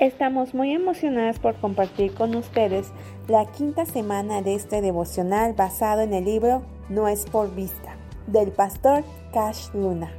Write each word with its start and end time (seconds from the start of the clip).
Estamos 0.00 0.54
muy 0.54 0.72
emocionadas 0.72 1.38
por 1.38 1.56
compartir 1.56 2.14
con 2.14 2.34
ustedes 2.34 2.90
la 3.28 3.44
quinta 3.44 3.84
semana 3.84 4.40
de 4.40 4.54
este 4.54 4.80
devocional 4.80 5.52
basado 5.52 6.00
en 6.00 6.14
el 6.14 6.24
libro 6.24 6.62
No 6.88 7.06
es 7.06 7.26
por 7.26 7.54
vista 7.54 7.98
del 8.26 8.50
pastor 8.50 9.04
Cash 9.34 9.68
Luna. 9.74 10.10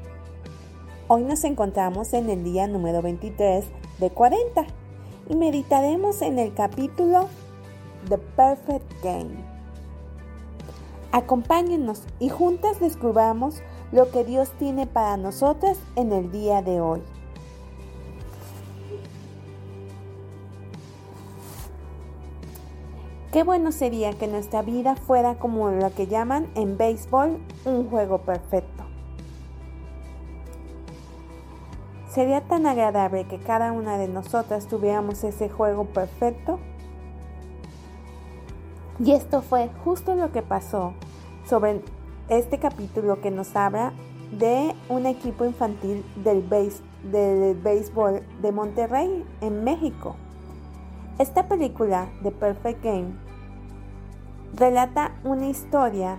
Hoy 1.08 1.24
nos 1.24 1.44
encontramos 1.46 2.14
en 2.14 2.30
el 2.30 2.44
día 2.44 2.68
número 2.68 3.02
23 3.02 3.66
de 3.98 4.10
40 4.12 4.68
y 5.30 5.36
meditaremos 5.36 6.22
en 6.22 6.38
el 6.38 6.54
capítulo 6.54 7.28
The 8.08 8.20
Perfect 8.20 9.04
Game. 9.04 9.44
Acompáñenos 11.12 12.04
y 12.20 12.30
juntas 12.30 12.80
descubramos 12.80 13.64
lo 13.92 14.12
que 14.12 14.26
Dios 14.26 14.52
tiene 14.60 14.86
para 14.86 15.18
nosotras 15.18 15.80
en 15.96 16.12
el 16.12 16.32
día 16.32 16.62
de 16.62 16.82
hoy. 16.82 17.02
Qué 23.32 23.44
bueno 23.44 23.72
sería 23.72 24.12
que 24.12 24.28
nuestra 24.28 24.62
vida 24.62 24.98
fuera 24.98 25.36
como 25.36 25.72
lo 25.72 25.94
que 25.94 26.08
llaman 26.08 26.50
en 26.56 26.78
béisbol 26.78 27.38
un 27.64 27.90
juego 27.90 28.18
perfecto. 28.20 28.84
Sería 32.10 32.42
tan 32.42 32.66
agradable 32.66 33.26
que 33.28 33.40
cada 33.40 33.72
una 33.72 33.98
de 33.98 34.10
nosotras 34.10 34.68
tuviéramos 34.68 35.24
ese 35.24 35.48
juego 35.48 35.86
perfecto. 35.86 36.60
Y 39.00 39.14
esto 39.14 39.42
fue 39.42 39.70
justo 39.86 40.14
lo 40.16 40.34
que 40.34 40.42
pasó 40.42 40.94
sobre 41.48 41.82
este 42.28 42.60
capítulo 42.60 43.22
que 43.22 43.32
nos 43.32 43.56
habla 43.56 43.94
de 44.38 44.76
un 44.90 45.06
equipo 45.06 45.46
infantil 45.46 46.04
del, 46.18 46.50
del 46.50 47.56
béisbol 47.56 48.24
de 48.42 48.52
Monterrey 48.52 49.26
en 49.40 49.64
México. 49.64 50.18
Esta 51.22 51.48
película, 51.48 52.10
The 52.24 52.32
Perfect 52.32 52.84
Game, 52.84 53.12
relata 54.56 55.14
una 55.24 55.50
historia 55.50 56.18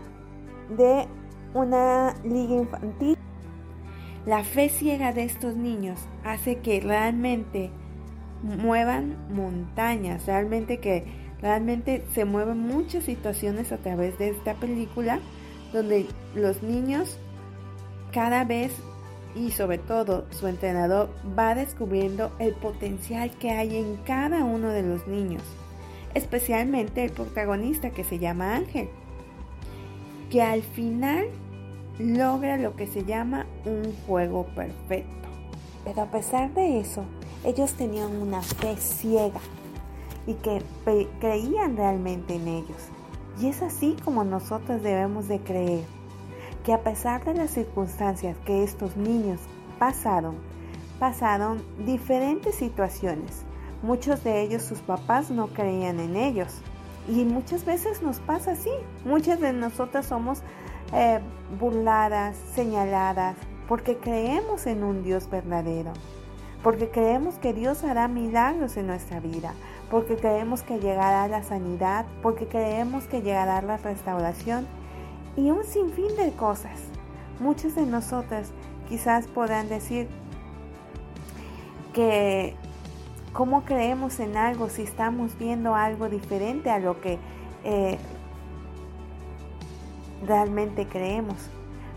de 0.77 1.09
una 1.55 2.14
liga 2.22 2.55
infantil. 2.55 3.19
La 4.27 4.44
fe 4.44 4.69
ciega 4.69 5.12
de 5.12 5.25
estos 5.25 5.56
niños 5.56 5.98
hace 6.22 6.61
que 6.61 6.81
realmente 6.81 7.72
muevan 8.44 9.17
montañas, 9.34 10.27
realmente 10.27 10.78
que 10.78 11.05
realmente 11.41 12.05
se 12.12 12.25
mueven 12.25 12.61
muchas 12.61 13.03
situaciones 13.03 13.72
a 13.72 13.78
través 13.78 14.16
de 14.20 14.28
esta 14.28 14.55
película 14.55 15.19
donde 15.72 16.06
los 16.37 16.62
niños 16.62 17.19
cada 18.12 18.44
vez 18.44 18.72
y 19.34 19.50
sobre 19.50 19.78
todo 19.78 20.27
su 20.30 20.47
entrenador 20.47 21.11
va 21.38 21.55
descubriendo 21.55 22.33
el 22.38 22.55
potencial 22.55 23.30
que 23.38 23.50
hay 23.50 23.77
en 23.77 23.97
cada 23.97 24.44
uno 24.44 24.69
de 24.69 24.83
los 24.83 25.06
niños, 25.06 25.42
especialmente 26.14 27.05
el 27.05 27.12
protagonista 27.12 27.91
que 27.91 28.05
se 28.05 28.19
llama 28.19 28.55
Ángel, 28.55 28.88
que 30.30 30.42
al 30.42 30.62
final 30.62 31.27
logra 31.98 32.56
lo 32.56 32.77
que 32.77 32.86
se 32.86 33.05
llama 33.05 33.47
un 33.64 33.94
juego 34.06 34.47
perfecto. 34.55 35.28
Pero 35.84 36.03
a 36.03 36.10
pesar 36.10 36.53
de 36.55 36.80
eso, 36.80 37.05
ellos 37.44 37.72
tenían 37.72 38.16
una 38.16 38.42
fe 38.42 38.77
ciega 38.77 39.41
y 40.27 40.34
que 40.34 40.62
creían 41.20 41.77
realmente 41.77 42.36
en 42.36 42.48
ellos. 42.48 42.78
Y 43.41 43.48
es 43.48 43.62
así 43.62 43.97
como 44.05 44.25
nosotros 44.25 44.83
debemos 44.83 45.27
de 45.27 45.41
creer 45.41 45.84
que 46.65 46.73
a 46.73 46.83
pesar 46.83 47.25
de 47.25 47.35
las 47.35 47.51
circunstancias 47.51 48.37
que 48.45 48.63
estos 48.63 48.97
niños 48.97 49.41
pasaron, 49.79 50.37
pasaron 50.99 51.63
diferentes 51.85 52.55
situaciones. 52.55 53.43
Muchos 53.83 54.23
de 54.23 54.43
ellos, 54.43 54.63
sus 54.63 54.79
papás 54.79 55.31
no 55.31 55.49
creían 55.49 55.99
en 55.99 56.17
ellos. 56.17 56.61
Y 57.09 57.25
muchas 57.25 57.65
veces 57.65 58.01
nos 58.01 58.21
pasa 58.21 58.53
así. 58.53 58.71
Muchas 59.05 59.41
de 59.41 59.53
nosotras 59.53 60.06
somos 60.06 60.41
eh, 60.93 61.19
burladas, 61.59 62.37
señaladas, 62.55 63.37
porque 63.67 63.97
creemos 63.97 64.67
en 64.67 64.84
un 64.84 65.03
Dios 65.03 65.28
verdadero. 65.28 65.93
Porque 66.62 66.91
creemos 66.91 67.34
que 67.37 67.53
Dios 67.53 67.83
hará 67.83 68.06
milagros 68.06 68.77
en 68.77 68.87
nuestra 68.87 69.19
vida. 69.19 69.55
Porque 69.91 70.15
creemos 70.15 70.62
que 70.62 70.78
llegará 70.78 71.27
la 71.27 71.43
sanidad. 71.43 72.06
Porque 72.22 72.47
creemos 72.47 73.05
que 73.05 73.21
llegará 73.21 73.61
la 73.62 73.78
restauración 73.78 74.69
y 75.37 75.50
un 75.50 75.65
sinfín 75.65 76.15
de 76.16 76.32
cosas. 76.32 76.78
Muchos 77.41 77.75
de 77.75 77.87
nosotros 77.87 78.48
quizás 78.88 79.26
podrán 79.26 79.69
decir 79.69 80.09
que 81.93 82.54
cómo 83.32 83.65
creemos 83.65 84.21
en 84.21 84.37
algo 84.37 84.69
si 84.69 84.82
estamos 84.82 85.38
viendo 85.38 85.75
algo 85.75 86.09
diferente 86.09 86.71
a 86.71 86.78
lo 86.78 87.00
que 87.00 87.19
eh, 87.65 87.98
realmente 90.26 90.87
creemos. 90.87 91.37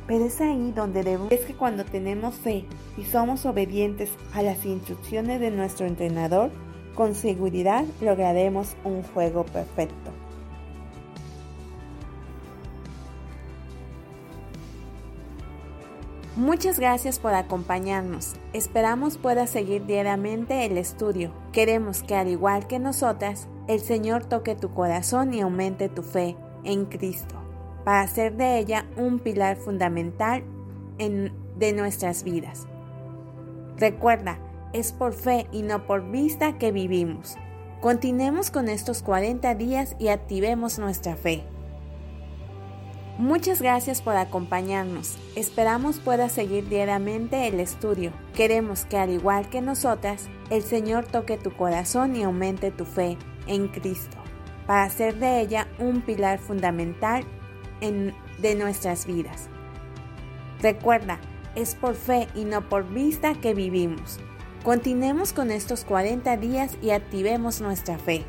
Pero 0.08 0.26
es 0.26 0.40
ahí 0.40 0.72
donde 0.72 1.04
debemos... 1.04 1.32
Es 1.32 1.46
que 1.46 1.56
cuando 1.56 1.84
tenemos 1.84 2.36
fe 2.36 2.66
y 2.98 3.04
somos 3.04 3.46
obedientes 3.46 4.12
a 4.34 4.44
las 4.44 4.64
instrucciones 4.66 5.40
de 5.40 5.50
nuestro 5.50 5.88
entrenador, 5.88 6.52
con 6.94 7.16
seguridad 7.16 7.86
lograremos 8.02 8.76
un 8.84 9.04
juego 9.04 9.44
perfecto. 9.46 10.12
Muchas 16.36 16.80
gracias 16.80 17.18
por 17.18 17.34
acompañarnos. 17.34 18.34
Esperamos 18.52 19.18
pueda 19.18 19.48
seguir 19.48 19.86
diariamente 19.86 20.66
el 20.66 20.78
estudio. 20.78 21.32
Queremos 21.54 22.04
que 22.04 22.16
al 22.16 22.28
igual 22.28 22.68
que 22.68 22.78
nosotras, 22.78 23.48
el 23.70 23.80
Señor 23.80 24.26
toque 24.26 24.54
tu 24.54 24.74
corazón 24.74 25.34
y 25.34 25.40
aumente 25.40 25.88
tu 25.88 26.04
fe 26.04 26.36
en 26.66 26.88
Cristo, 26.88 27.36
para 27.86 28.02
hacer 28.02 28.36
de 28.36 28.60
ella 28.60 28.86
un 28.98 29.20
pilar 29.20 29.56
fundamental 29.56 30.44
de 30.98 31.74
nuestras 31.74 32.26
vidas. 32.26 32.68
Recuerda, 33.78 34.38
es 34.74 34.92
por 34.92 35.14
fe 35.14 35.48
y 35.54 35.62
no 35.62 35.88
por 35.88 36.12
vista 36.12 36.58
que 36.58 36.74
vivimos. 36.74 37.38
Continuemos 37.80 38.52
con 38.52 38.68
estos 38.68 39.04
40 39.04 39.56
días 39.56 39.96
y 40.00 40.10
activemos 40.10 40.80
nuestra 40.80 41.16
fe. 41.16 41.46
Muchas 43.18 43.62
gracias 43.62 44.02
por 44.02 44.18
acompañarnos. 44.18 45.18
Esperamos 45.38 46.00
pueda 46.00 46.28
seguir 46.28 46.68
diariamente 46.68 47.48
el 47.48 47.62
estudio. 47.62 48.12
Queremos 48.34 48.84
que 48.84 48.98
al 48.98 49.10
igual 49.10 49.48
que 49.50 49.62
nosotras, 49.62 50.28
el 50.50 50.64
Señor 50.64 51.06
toque 51.06 51.38
tu 51.38 51.56
corazón 51.56 52.18
y 52.18 52.24
aumente 52.24 52.72
tu 52.72 52.84
fe 52.84 53.18
en 53.48 53.70
Cristo, 53.70 54.18
para 54.68 54.84
hacer 54.84 55.16
de 55.18 55.40
ella 55.40 55.66
un 55.80 56.02
pilar 56.02 56.40
fundamental 56.40 57.24
de 57.80 58.56
nuestras 58.56 59.06
vidas. 59.06 59.48
Recuerda, 60.62 61.20
es 61.56 61.74
por 61.76 61.96
fe 61.96 62.28
y 62.36 62.44
no 62.44 62.68
por 62.68 62.86
vista 62.86 63.34
que 63.36 63.54
vivimos. 63.54 64.20
Continuemos 64.66 65.32
con 65.32 65.52
estos 65.52 65.86
40 65.86 66.36
días 66.36 66.78
y 66.82 66.90
activemos 66.90 67.62
nuestra 67.62 67.98
fe. 67.98 68.26